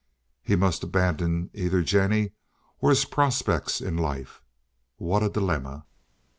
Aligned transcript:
He 0.41 0.55
must 0.55 0.81
abandon 0.83 1.51
either 1.53 1.83
Jennie 1.83 2.31
or 2.79 2.89
his 2.89 3.05
prospects 3.05 3.79
in 3.81 3.95
life. 3.97 4.41
What 4.97 5.21
a 5.21 5.29
dilemma! 5.29 5.85